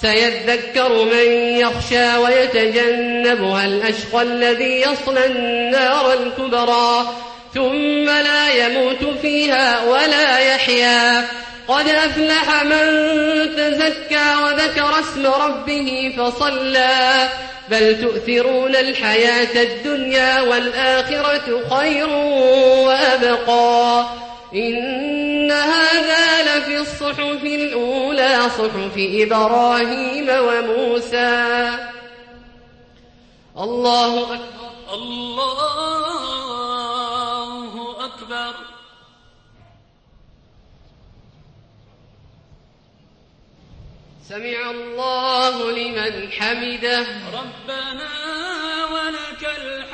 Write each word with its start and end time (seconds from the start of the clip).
سيذكر 0.00 1.04
من 1.04 1.32
يخشى 1.58 2.16
ويتجنبها 2.16 3.64
الأشقى 3.64 4.22
الذي 4.22 4.80
يصلى 4.80 5.26
النار 5.26 6.12
الكبرى 6.12 7.06
ثم 7.54 8.04
لا 8.04 8.66
يموت 8.66 9.18
فيها 9.22 9.84
ولا 9.84 10.38
يحيا. 10.38 11.24
قد 11.68 11.88
أفلح 11.88 12.62
من 12.62 12.86
تزكى 13.56 14.34
وذكر 14.44 15.00
اسم 15.00 15.26
ربه 15.26 16.14
فصلى. 16.18 17.28
بل 17.68 18.00
تؤثرون 18.02 18.76
الحياة 18.76 19.62
الدنيا 19.62 20.40
والآخرة 20.40 21.60
خير 21.70 22.08
وأبقى. 22.86 24.04
هذا 25.52 26.58
لفي 26.58 26.78
الصحف 26.78 27.44
الأولى 27.44 28.42
صحف 28.48 28.94
إبراهيم 28.96 30.28
وموسى. 30.28 31.78
الله 33.58 34.34
أكبر. 34.34 34.94
الله 34.94 35.34
أكبر. 38.04 38.54
سمع 44.28 44.70
الله 44.70 45.70
لمن 45.70 46.32
حمده. 46.32 47.06
ربنا 47.34 48.10
ولك 48.92 49.42
الحمد. 49.58 49.93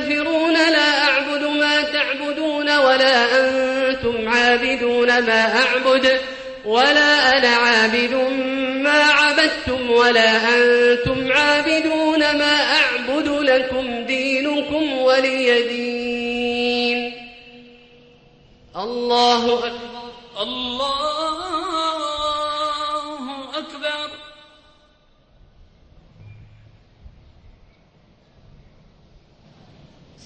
الكافرون 0.00 0.52
لا 0.52 1.04
أعبد 1.04 1.44
ما 1.44 1.82
تعبدون 1.82 2.76
ولا 2.76 3.24
أنتم 3.40 4.28
عابدون 4.28 5.06
ما 5.06 5.58
أعبد 5.58 6.20
ولا 6.64 7.38
أنا 7.38 7.48
عابد 7.48 8.14
ما 8.82 9.02
عبدتم 9.02 9.90
ولا 9.90 10.36
أنتم 10.56 11.32
عابدون 11.32 12.18
ما 12.18 12.56
أعبد 12.56 13.28
لكم 13.28 14.04
دينكم 14.04 14.98
ولي 14.98 15.62
دين. 15.62 17.12
الله 18.76 19.58
أكبر. 19.58 19.90
الله 20.40 21.09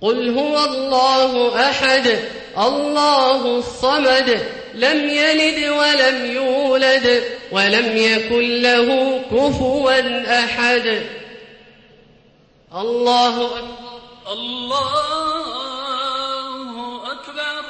قل 0.00 0.38
هو 0.38 0.64
الله 0.64 1.60
أحد 1.70 2.18
الله 2.58 3.58
الصمد 3.58 4.46
لم 4.74 5.08
يلد 5.08 5.68
ولم 5.68 6.30
يولد 6.30 7.24
ولم 7.52 7.96
يكن 7.96 8.62
له 8.62 9.18
كفوا 9.30 9.92
أحد. 10.44 11.02
الله 12.74 13.58
أكبر. 13.58 13.98
الله 14.32 15.08
أكبر 17.12 17.64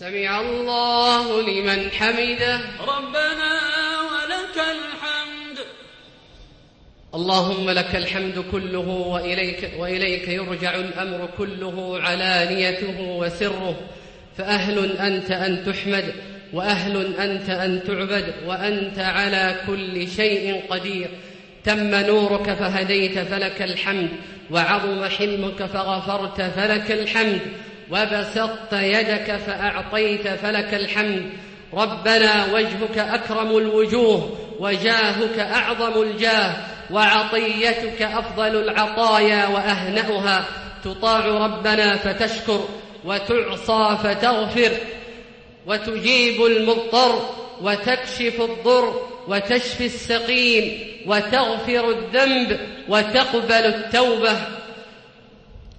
سمع 0.00 0.40
الله 0.40 1.42
لمن 1.42 1.90
حمده. 1.90 2.60
ربنا 2.80 3.60
ولك 4.00 4.56
الحمد. 4.56 4.93
اللهم 7.14 7.70
لك 7.70 7.96
الحمد 7.96 8.44
كله 8.52 8.88
وإليك, 8.88 9.70
وإليك 9.78 10.28
يرجع 10.28 10.74
الأمر 10.74 11.28
كله 11.38 12.00
علانيته 12.00 13.00
وسره. 13.00 13.76
فأهل 14.38 14.96
أنت 14.96 15.30
أن 15.30 15.64
تحمد 15.64 16.04
وأهل 16.52 17.14
أنت 17.18 17.50
أن 17.50 17.84
تعبد 17.86 18.24
وأنت 18.46 18.98
على 18.98 19.56
كل 19.66 20.08
شيء 20.08 20.62
قدير. 20.70 21.08
تم 21.64 21.94
نورك 21.94 22.52
فهديت 22.52 23.18
فلك 23.18 23.62
الحمد 23.62 24.08
وعظم 24.50 25.04
حلمك 25.04 25.64
فغفرت 25.64 26.40
فلك 26.40 26.90
الحمد. 26.90 27.40
وبسطت 27.90 28.72
يدك 28.72 29.36
فأعطيت 29.36 30.28
فلك 30.28 30.74
الحمد. 30.74 31.22
ربنا 31.74 32.52
وجهك 32.52 32.98
أكرم 32.98 33.56
الوجوه 33.56 34.38
وجاهك 34.60 35.38
أعظم 35.38 36.02
الجاه. 36.02 36.73
وعطيتك 36.90 38.02
أفضل 38.02 38.56
العطايا 38.56 39.46
وأهنأها. 39.46 40.44
تطاع 40.84 41.26
ربنا 41.26 41.96
فتشكر 41.96 42.68
وتعصى 43.04 43.98
فتغفر 44.04 44.72
وتجيب 45.66 46.44
المضطر 46.44 47.28
وتكشف 47.60 48.40
الضر 48.40 49.06
وتشفي 49.28 49.86
السقيم 49.86 50.78
وتغفر 51.06 51.90
الذنب 51.90 52.60
وتقبل 52.88 53.52
التوبة. 53.52 54.36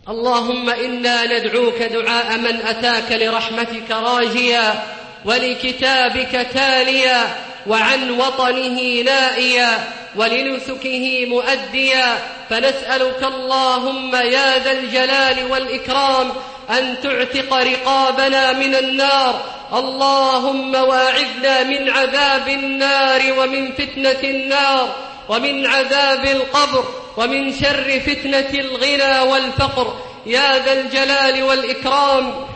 اللهم 0.09 0.69
إنا 0.69 1.37
ندعوك 1.37 1.81
دعاء 1.81 2.37
من 2.37 2.55
أتاك 2.55 3.11
لرحمتك 3.11 3.91
راجيا 3.91 4.83
ولكتابك 5.25 6.47
تاليا 6.53 7.27
وعن 7.67 8.11
وطنه 8.11 9.01
نائيا. 9.01 9.77
ولنسكه 10.17 11.25
مؤديا 11.25 12.17
فنسألك 12.49 13.23
اللهم 13.23 14.15
يا 14.15 14.59
ذا 14.59 14.71
الجلال 14.71 15.51
والإكرام 15.51 16.31
أن 16.69 16.95
تعتق 17.03 17.53
رقابنا 17.53 18.53
من 18.53 18.75
النار. 18.75 19.41
اللهم 19.73 20.75
واعذنا 20.75 21.63
من 21.63 21.89
عذاب 21.89 22.47
النار 22.47 23.21
ومن 23.39 23.71
فتنة 23.71 24.19
النار 24.23 24.95
ومن 25.29 25.67
عذاب 25.67 26.25
القبر 26.25 26.83
ومن 27.17 27.53
شر 27.53 27.99
فتنة 27.99 28.59
الغنى 28.59 29.19
والفقر. 29.31 29.97
يا 30.25 30.59
ذا 30.65 30.73
الجلال 30.73 31.43
والإكرام 31.43 32.47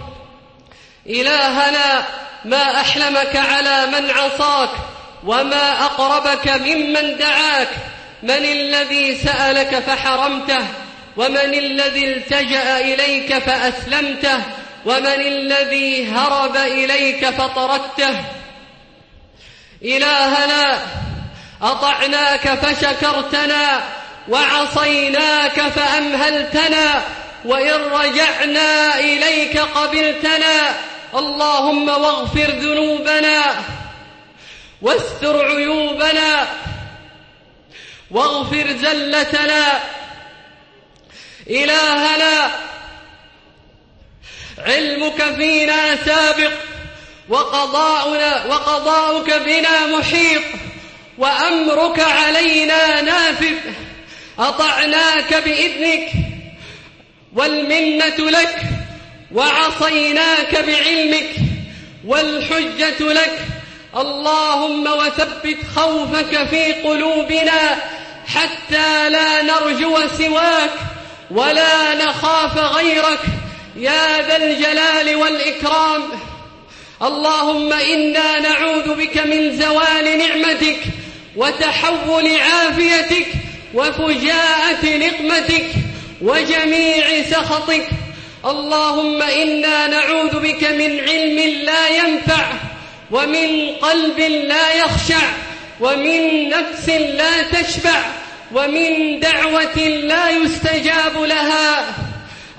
إلهنا 1.10 2.06
ما 2.46 2.82
أحلمك 2.82 3.36
على 3.36 3.86
من 3.86 4.10
عصاك. 4.10 4.70
وما 5.24 5.86
أقربك 5.86 6.48
ممن 6.48 7.18
دعاك 7.18 7.70
من 8.24 8.46
الذي 8.46 9.16
سألك 9.16 9.80
فحرمته 9.80 10.66
ومن 11.18 11.54
الذي 11.54 12.06
التجأ 12.06 12.80
إليك 12.80 13.38
فأسلمته 13.38 14.40
ومن 14.86 15.22
الذي 15.22 16.12
هرب 16.12 16.56
إليك 16.56 17.30
فطردته. 17.30 18.16
إلهنا 19.84 20.80
أطعناك 21.62 22.50
فشكرتنا 22.50 23.82
وعصيناك 24.30 25.62
فأمهلتنا 25.62 27.02
وإن 27.46 27.82
رجعنا 27.82 29.00
إليك 29.00 29.58
قبلتنا 29.58 30.76
اللهم 31.16 31.90
واغفر 31.90 32.52
ذنوبنا. 32.52 33.44
واستر 34.82 35.46
عيوبنا 35.46 36.48
واغفر 38.12 38.68
زلتنا 38.82 39.80
إلهنا. 41.50 42.52
علمك 44.58 45.36
فينا 45.36 45.96
سابق 46.06 46.52
وقضاؤنا 47.30 48.46
وقضاؤك 48.46 49.34
بنا 49.34 49.98
محيط 49.98 50.44
وأمرك 51.18 52.00
علينا 52.00 53.02
نافذ. 53.02 53.56
أطعناك 54.40 55.34
بإذنك 55.34 56.12
والمنة 57.34 58.30
لك 58.30 58.56
وعصيناك 59.34 60.56
بعلمك 60.56 61.30
والحجة 62.06 63.00
لك 63.00 63.40
اللهم 63.98 64.88
وثبت 64.88 65.58
خوفك 65.76 66.48
في 66.50 66.74
قلوبنا 66.74 67.78
حتى 68.28 69.10
لا 69.10 69.42
نرجو 69.42 69.98
سواك 70.18 70.72
ولا 71.32 71.96
نخاف 72.06 72.58
غيرك. 72.58 73.20
يا 73.76 74.22
ذا 74.28 74.38
الجلال 74.38 75.16
والإكرام. 75.16 76.04
اللهم 77.02 77.74
إنا 77.74 78.40
نعوذ 78.40 78.96
بك 78.96 79.18
من 79.18 79.58
زوال 79.58 80.18
نعمتك 80.18 80.80
وتحول 81.36 82.36
عافيتك 82.36 83.28
وفجاءة 83.74 84.86
نقمتك 84.86 85.66
وجميع 86.22 87.24
سخطك. 87.32 87.88
اللهم 88.46 89.22
إنا 89.22 89.88
نعوذ 89.88 90.40
بك 90.40 90.64
من 90.64 91.00
علم 91.00 91.64
لا 91.64 91.88
ينفع 91.88 92.69
ومن 93.12 93.76
قلب 93.82 94.20
لا 94.20 94.74
يخشع 94.74 95.22
ومن 95.80 96.50
نفس 96.50 96.90
لا 96.90 97.42
تشبع 97.42 98.02
ومن 98.54 99.20
دعوة 99.20 99.78
لا 99.78 100.30
يستجاب 100.30 101.22
لها. 101.22 101.86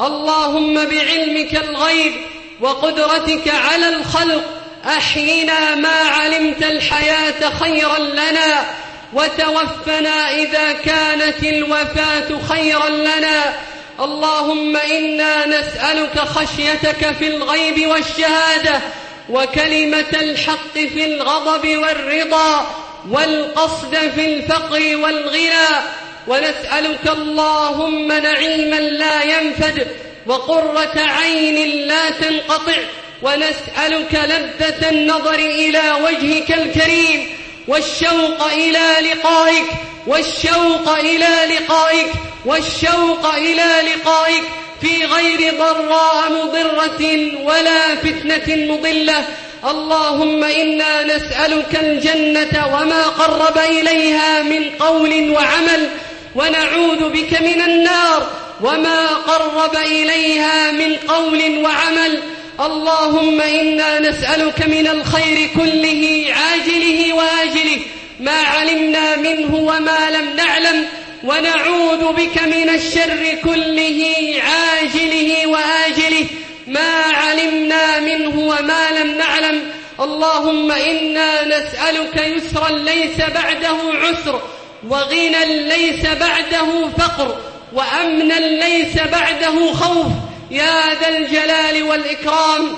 اللهم 0.01 0.75
بعلمك 0.75 1.55
الغيب 1.55 2.13
وقدرتك 2.61 3.49
على 3.49 3.89
الخلق 3.89 4.45
أحينا 4.87 5.75
ما 5.75 5.89
علمت 5.89 6.63
الحياة 6.63 7.51
خيرا 7.61 7.99
لنا 7.99 8.65
وتوفنا 9.13 10.35
إذا 10.35 10.73
كانت 10.73 11.43
الوفاة 11.43 12.29
خيرا 12.49 12.89
لنا. 12.89 13.55
اللهم 14.01 14.77
إنا 14.77 15.47
نسألك 15.47 16.19
خشيتك 16.19 17.17
في 17.19 17.27
الغيب 17.29 17.87
والشهادة 17.87 18.81
وكلمة 19.31 20.21
الحق 20.21 20.75
في 20.75 21.05
الغضب 21.05 21.77
والرضا 21.77 22.67
والقصد 23.11 23.97
في 24.15 24.27
الفقر 24.27 24.97
والغنى 24.97 25.69
ونسألك 26.29 27.07
اللهم 27.13 28.13
نعيما 28.13 28.77
لا 28.77 29.23
ينفد 29.23 29.87
وقرة 30.27 30.93
عين 30.97 31.87
لا 31.89 32.11
تنقطع 32.11 32.77
ونسألك 33.23 34.15
لذة 34.15 34.91
النظر 34.91 35.35
إلى 35.35 35.93
وجهك 36.05 36.53
الكريم 36.53 37.27
والشوق 37.69 38.43
إلى 38.53 39.11
لقائك 39.11 39.67
والشوق 40.07 40.89
إلى 40.99 41.55
لقائك 41.55 42.07
والشوق 42.47 43.35
إلى 43.35 43.73
لقائك 43.95 44.45
في 44.81 45.05
غير 45.05 45.55
ضراء 45.59 46.33
مضرة 46.33 47.03
ولا 47.45 47.95
فتنة 47.95 48.75
مضلة. 48.75 49.25
اللهم 49.71 50.45
إنا 50.45 51.05
نسألك 51.05 51.81
الجنة 51.83 52.67
وما 52.67 53.03
قرب 53.03 53.59
إليها 53.59 54.43
من 54.43 54.71
قول 54.79 55.31
وعمل 55.31 55.89
ونعوذ 56.35 57.09
بك 57.09 57.41
من 57.41 57.63
النار 57.63 58.27
وما 58.61 59.07
قرب 59.07 59.77
إليها 59.77 60.71
من 60.71 60.97
قول 61.09 61.65
وعمل. 61.65 62.23
اللهم 62.61 63.41
إنا 63.41 64.01
نسألك 64.01 64.67
من 64.67 64.87
الخير 64.87 65.49
كله 65.57 66.27
عاجله 66.37 67.13
وآجله 67.15 67.81
ما 68.21 68.41
علمنا 68.43 69.17
منه 69.17 69.55
وما 69.55 70.11
لم 70.11 70.37
نعلم. 70.37 70.87
ونعوذ 71.25 72.13
بك 72.13 72.43
من 72.43 72.69
الشر 72.69 73.39
كله 73.45 74.35
عاجله 74.43 75.47
وآجله. 75.47 76.27
ما 76.67 77.03
علمنا 77.03 78.01
منه 78.01 78.39
وما 78.39 78.91
لم 78.91 79.19
نعلم. 79.19 79.73
اللهم 80.01 80.73
إنا 80.73 81.45
نسألك 81.45 82.17
يسرا 82.17 82.69
ليس 82.69 83.17
بعده 83.17 83.79
عسر 83.95 84.43
وغنى 84.89 85.69
ليس 85.69 86.07
بعده 86.07 86.89
فقر 86.99 87.39
وأمنا 87.73 88.35
ليس 88.35 88.97
بعده 88.97 89.75
خوف. 89.75 90.07
يا 90.51 90.95
ذا 91.01 91.09
الجلال 91.09 91.83
والإكرام. 91.83 92.77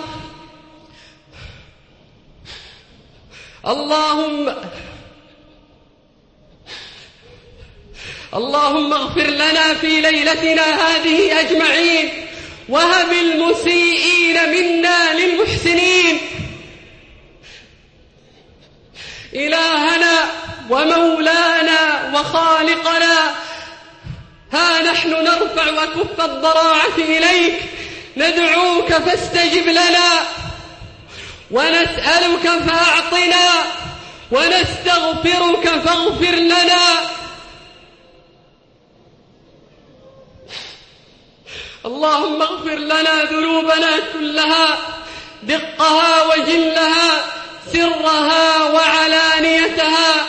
اللهم 3.66 4.54
اللهم 8.34 8.92
اغفر 8.92 9.26
لنا 9.26 9.74
في 9.74 10.00
ليلتنا 10.00 10.62
هذه 10.62 11.40
أجمعين. 11.40 12.26
وهب 12.68 13.12
المسيئين 13.12 14.50
منا 14.50 15.14
للمحسنين. 15.14 16.18
إلهنا 19.34 20.30
ومولانا 20.70 22.12
وخالقنا. 22.14 23.34
ها 24.52 24.82
نحن 24.82 25.10
نرفع 25.10 25.70
وكف 25.70 26.20
الضراعة 26.20 26.96
إليك. 26.98 27.54
ندعوك 28.16 28.92
فاستجب 28.92 29.68
لنا. 29.68 30.22
ونسألك 31.50 32.48
فأعطنا. 32.66 33.64
ونستغفرك 34.30 35.68
فاغفر 35.84 36.34
لنا. 36.34 37.11
اللهم 41.86 42.42
اغفر 42.42 42.78
لنا 42.78 43.24
ذنوبنا 43.24 43.90
كلها 44.12 44.78
دقها 45.42 46.22
وجلها 46.22 47.24
سرها 47.72 48.62
وعلانيتها. 48.64 50.26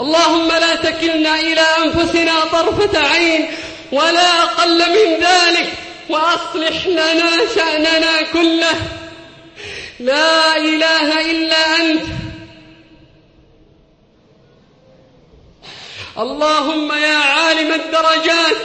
اللهم 0.00 0.48
لا 0.48 0.74
تكلنا 0.74 1.40
إلى 1.40 1.60
أنفسنا 1.84 2.44
طرفة 2.52 3.08
عين 3.08 3.50
ولا 3.92 4.42
أقل 4.42 4.78
من 4.78 5.24
ذلك 5.24 5.72
وأصلح 6.08 6.86
لنا 6.86 7.30
شأننا 7.54 8.22
كله. 8.22 8.76
لا 10.00 10.56
إله 10.56 11.30
إلا 11.30 11.76
أنت. 11.76 12.06
اللهم 16.18 16.92
يا 16.92 17.16
عالم 17.16 17.72
الدرجات 17.72 18.56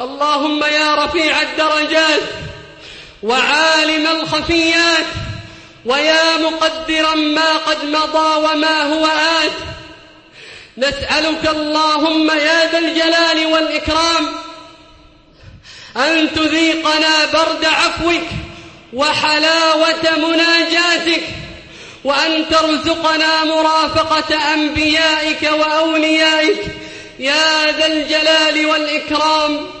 اللهم 0.00 0.64
يا 0.64 0.94
رفيع 0.94 1.42
الدرجات 1.42 2.22
وعالم 3.22 4.06
الخفيات 4.06 5.06
ويا 5.84 6.36
مقدرا 6.36 7.14
ما 7.14 7.56
قد 7.56 7.84
مضى 7.84 8.36
وما 8.36 8.82
هو 8.82 9.06
آت 9.06 9.52
نسألك 10.78 11.48
اللهم 11.48 12.30
يا 12.30 12.70
ذا 12.72 12.78
الجلال 12.78 13.46
والإكرام 13.46 14.28
أن 15.96 16.28
تذيقنا 16.34 17.26
برد 17.32 17.64
عفوك 17.64 18.26
وحلاوة 18.92 20.16
مناجاتك 20.16 21.22
وأن 22.04 22.48
ترزقنا 22.48 23.44
مرافقة 23.44 24.54
أنبيائك 24.54 25.42
وأوليائك 25.52 26.58
يا 27.18 27.72
ذا 27.78 27.86
الجلال 27.86 28.66
والإكرام 28.66 29.77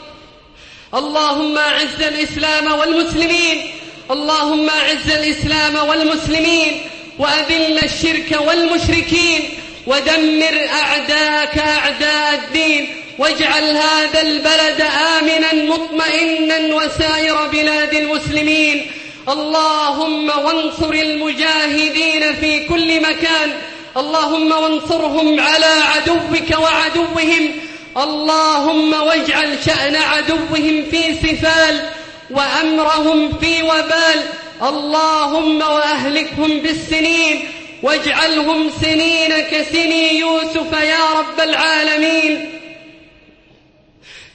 اللهم 0.94 1.58
أعز 1.58 2.02
الإسلام 2.02 2.78
والمسلمين. 2.78 3.70
اللهم 4.10 4.68
أعز 4.70 5.10
الإسلام 5.10 5.88
والمسلمين. 5.88 6.80
وأذل 7.18 7.84
الشرك 7.84 8.38
والمشركين. 8.40 9.40
ودمر 9.86 10.68
أعداءك 10.82 11.58
أعداء 11.58 12.34
الدين. 12.34 13.02
واجعل 13.18 13.76
هذا 13.76 14.22
البلد 14.22 14.80
آمنا 15.18 15.52
مطمئنا 15.52 16.74
وسائر 16.74 17.46
بلاد 17.46 17.94
المسلمين. 17.94 18.90
اللهم 19.28 20.30
وانصر 20.44 20.92
المجاهدين 20.92 22.34
في 22.40 22.66
كل 22.66 23.00
مكان. 23.00 23.52
اللهم 23.96 24.52
وانصرهم 24.52 25.40
على 25.40 25.82
عدوك 25.94 26.60
وعدوهم. 26.60 27.67
اللهم 27.96 28.94
واجعل 29.02 29.56
شأن 29.66 29.96
عدوهم 29.96 30.84
في 30.90 31.14
سفال 31.22 31.90
وأمرهم 32.30 33.38
في 33.38 33.62
وبال. 33.62 34.22
اللهم 34.62 35.62
وأهلكهم 35.62 36.58
بالسنين. 36.58 37.48
واجعلهم 37.82 38.70
سنين 38.82 39.40
كسني 39.40 40.18
يوسف 40.18 40.72
يا 40.72 41.10
رب 41.18 41.40
العالمين. 41.40 42.60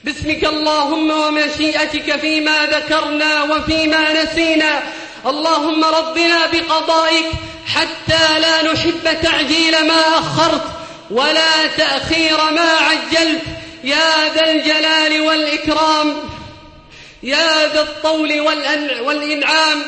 باسمك 0.04 0.44
اللهم 0.44 1.10
ومشيئتك 1.10 2.16
فيما 2.16 2.66
ذكرنا 2.66 3.42
وفيما 3.42 4.22
نسينا. 4.22 4.82
اللهم 5.26 5.84
رضنا 5.84 6.46
بقضائك 6.52 7.26
حتى 7.74 8.40
لا 8.40 8.72
نحب 8.72 9.22
تعجيل 9.22 9.86
ما 9.86 10.18
أخرت. 10.18 10.73
ولا 11.10 11.66
تأخير 11.76 12.50
ما 12.50 12.70
عجلت. 12.70 13.42
يا 13.84 14.34
ذا 14.34 14.50
الجلال 14.50 15.20
والإكرام 15.20 16.16
يا 17.22 17.68
ذا 17.72 17.80
الطول 17.80 18.40
والإنعام. 19.00 19.82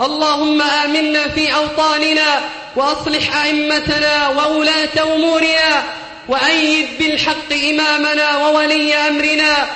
اللهم 0.00 0.62
آمنا 0.62 1.28
في 1.28 1.54
أوطاننا 1.54 2.40
وأصلح 2.76 3.36
أئمتنا 3.44 4.28
وولاة 4.28 5.14
أمورنا 5.14 5.82
وأيد 6.28 6.88
بالحق 6.98 7.52
إمامنا 7.52 8.36
وولي 8.36 8.94
أمرنا. 8.94 9.66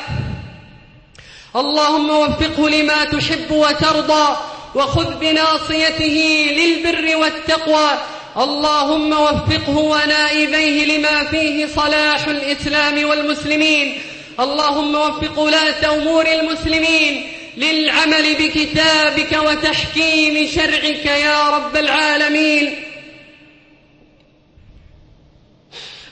اللهم 1.56 2.10
وفقه 2.10 2.68
لما 2.68 3.04
تحب 3.04 3.50
وترضى 3.50 4.36
وخذ 4.74 5.14
بناصيته 5.14 6.46
للبر 6.50 7.16
والتقوى. 7.16 7.90
اللهم 8.38 9.12
وفقه 9.12 9.76
ونائبيه 9.78 10.98
لما 10.98 11.24
فيه 11.24 11.66
صلاح 11.66 12.26
الإسلام 12.26 13.08
والمسلمين. 13.08 14.02
اللهم 14.40 14.94
وفق 14.94 15.38
ولاة 15.38 15.94
أمور 15.94 16.26
المسلمين. 16.26 17.32
للعمل 17.56 18.34
بكتابك 18.34 19.32
وتحكيم 19.32 20.48
شرعك 20.54 21.06
يا 21.06 21.50
رب 21.50 21.76
العالمين. 21.76 22.84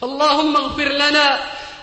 اللهم 0.03 0.57
اغفر 0.57 0.89
لنا. 0.89 1.39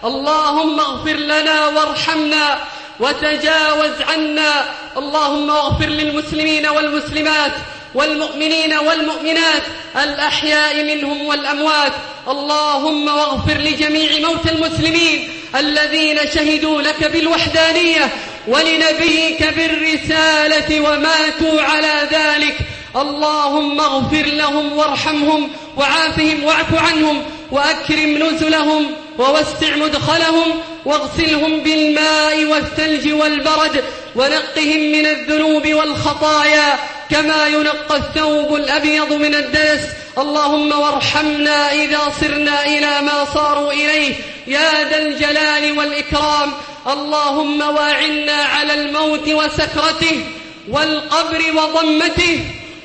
اللهم 0.06 0.80
اغفر 0.80 1.16
لنا 1.16 1.68
وارحمنا 1.68 2.60
وتجاوز 3.00 4.02
عنا. 4.02 4.66
اللهم 4.98 5.50
اغفر 5.50 5.86
للمسلمين 5.86 6.68
والمسلمات. 6.68 7.52
والمؤمنين 7.96 8.74
والمؤمنات 8.74 9.64
الأحياء 10.04 10.84
منهم 10.84 11.26
والأموات. 11.26 11.94
اللهم 12.28 13.08
واغفر 13.08 13.58
لجميع 13.58 14.30
موتى 14.30 14.52
المسلمين 14.52 15.30
الذين 15.56 16.20
شهدوا 16.36 16.82
لك 16.82 17.12
بالوحدانية 17.12 18.10
ولنبيك 18.48 19.44
بالرسالة 19.58 20.80
وماتوا 20.80 21.62
على 21.62 22.08
ذلك. 22.12 22.56
اللهم 22.96 23.80
اغفر 23.80 24.26
لهم 24.26 24.74
وارحمهم 24.78 25.50
وعافهم 25.78 26.44
واعف 26.44 26.76
عنهم 26.76 27.24
وأكرم 27.52 28.24
نزلهم 28.24 28.92
ووسع 29.18 29.76
مدخلهم 29.76 30.60
واغسلهم 30.86 31.60
بالماء 31.60 32.46
والثلج 32.46 33.14
والبرد 33.14 33.84
ونقهم 34.16 34.80
من 34.92 35.06
الذنوب 35.06 35.74
والخطايا. 35.74 36.80
كما 37.14 37.48
ينقى 37.48 37.98
الثوب 37.98 38.56
الأبيض 38.56 39.14
من 39.14 39.36
الدنس 39.36 39.82
اللهم 40.18 40.80
وارحمنا 40.80 41.72
إذا 41.74 42.00
صرنا 42.22 42.66
إلى 42.66 43.02
ما 43.02 43.26
صاروا 43.34 43.72
إليه. 43.72 44.16
يا 44.48 44.90
ذا 44.90 44.98
الجلال 44.98 45.78
والإكرام. 45.78 46.54
اللهم 46.88 47.62
واعنا 47.62 48.44
على 48.44 48.74
الموت 48.74 49.28
وسكرته 49.30 50.26
والقبر 50.70 51.42
وضمته 51.56 52.40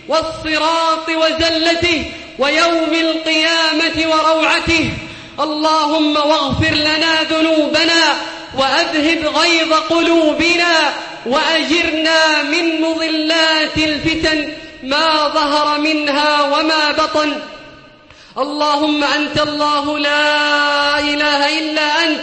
والصراط 0.08 1.08
وزلته 1.08 2.04
ويوم 2.38 2.92
القيامة 2.92 4.06
وروعته. 4.06 4.90
اللهم 5.40 6.16
واغفر 6.16 6.75
لنا 6.75 7.23
ذنوبنا 7.23 8.02
وأذهب 8.54 9.26
غيظ 9.37 9.73
قلوبنا. 9.73 10.92
وأجرنا 11.28 12.42
من 12.42 12.80
مضلات 12.80 13.76
الفتن 13.76 14.52
ما 14.82 15.28
ظهر 15.28 15.78
منها 15.80 16.42
وما 16.42 16.92
بطن. 16.92 17.32
اللهم 18.38 19.04
أنت 19.04 19.40
الله 19.40 19.99
لا 19.99 20.99
إله 20.99 21.58
إلا 21.58 22.04
أنت. 22.04 22.20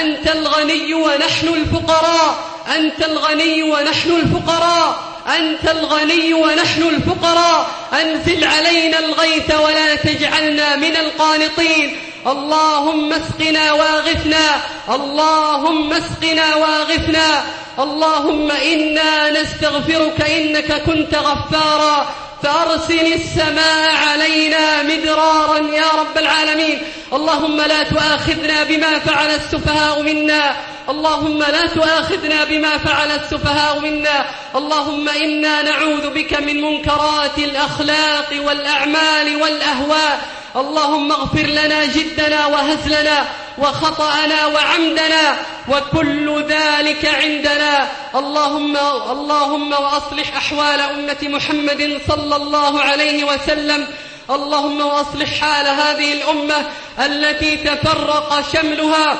أنت 0.00 0.28
الغني 0.28 0.94
ونحن 0.94 1.48
الفقراء. 1.48 2.38
أنت 2.76 3.04
الغني 3.04 3.62
ونحن 3.62 4.10
الفقراء. 4.10 4.98
أنت 5.38 5.70
الغني 5.70 6.34
ونحن 6.34 6.82
الفقراء. 6.82 7.70
أنزل 7.92 8.44
علينا 8.44 8.98
الغيث 8.98 9.54
ولا 9.54 9.94
تجعلنا 9.94 10.76
من 10.76 10.96
القانطين. 10.96 11.96
اللهم 12.26 13.12
اسقنا 13.12 13.72
واغثنا. 13.72 14.60
اللهم 14.90 15.92
اسقنا 15.92 16.54
واغثنا. 16.54 17.44
اللهم 17.78 18.50
إنا 18.50 19.30
نستغفرك 19.30 20.30
إنك 20.30 20.82
كنت 20.82 21.14
غفارا 21.14 22.06
فأرسل 22.42 23.12
السماء 23.12 23.94
علينا 24.08 24.82
مدرارا 24.82 25.58
يا 25.58 25.90
رب 26.00 26.18
العالمين. 26.18 26.78
اللهم 27.12 27.56
لا 27.60 27.82
تؤاخذنا 27.82 28.64
بما 28.64 28.98
فعل 28.98 29.30
السفهاء 29.30 30.02
منا. 30.02 30.56
اللهم 30.88 31.38
لا 31.38 31.66
تؤاخذنا 31.66 32.44
بما 32.44 32.78
فعل 32.78 33.10
السفهاء 33.10 33.80
منا. 33.80 34.26
اللهم 34.56 35.08
إنا 35.08 35.62
نعوذ 35.62 36.10
بك 36.10 36.40
من 36.40 36.60
منكرات 36.60 37.38
الأخلاق 37.38 38.30
والأعمال 38.46 39.42
والأهواء. 39.42 40.20
اللهم 40.56 41.12
اغفر 41.12 41.46
لنا 41.46 41.84
جدنا 41.84 42.46
وهزلنا 42.46 43.24
وخطأنا 43.58 44.46
وعمدنا 44.46 45.36
وكل 45.68 46.44
ذلك 46.48 47.04
عندنا. 47.04 47.88
اللهم 48.14 48.76
اللهم 49.10 49.72
وأصلح 49.72 50.36
أحوال 50.36 50.80
أمة 50.80 51.16
محمد 51.22 52.00
صلى 52.08 52.36
الله 52.36 52.80
عليه 52.80 53.24
وسلم. 53.24 53.88
اللهم 54.30 54.80
وأصلح 54.80 55.40
حال 55.40 55.66
هذه 55.66 56.12
الأمة 56.12 56.66
التي 56.98 57.56
تفرق 57.56 58.44
شملها. 58.52 59.16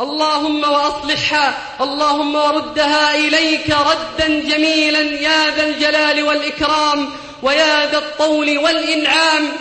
اللهم 0.00 0.64
وأصلحها 0.64 1.54
اللهم 1.80 2.34
وردها 2.34 3.14
إليك 3.14 3.70
ردا 3.70 4.28
جميلا 4.28 5.00
يا 5.00 5.50
ذا 5.50 5.62
الجلال 5.66 6.22
والإكرام 6.22 7.10
ويا 7.42 7.86
ذا 7.86 7.98
الطول 7.98 8.58
والإنعام. 8.58 9.52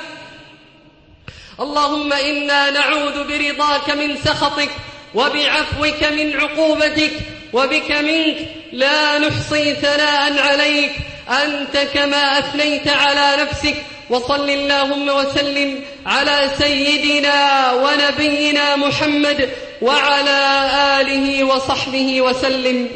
اللهم 1.59 2.13
إنا 2.13 2.69
نعوذ 2.69 3.23
برضاك 3.27 3.89
من 3.89 4.17
سخطك 4.17 4.69
وبعفوك 5.15 6.03
من 6.03 6.39
عقوبتك 6.39 7.11
وبك 7.53 7.91
منك. 7.91 8.37
لا 8.73 9.17
نحصي 9.17 9.73
ثناء 9.75 10.39
عليك. 10.39 10.91
أنت 11.29 11.77
كما 11.77 12.39
أثنيت 12.39 12.87
على 12.87 13.43
نفسك. 13.43 13.75
وصل 14.09 14.49
اللهم 14.49 15.09
وسلم 15.09 15.83
على 16.05 16.49
سيدنا 16.57 17.73
ونبينا 17.73 18.75
محمد 18.75 19.49
وعلى 19.81 20.69
آله 21.01 21.43
وصحبه 21.43 22.21
وسلم. 22.21 22.89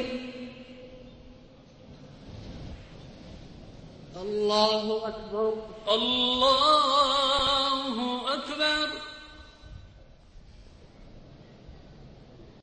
الله 4.21 5.01
أكبر. 5.07 5.53
الله 5.91 7.52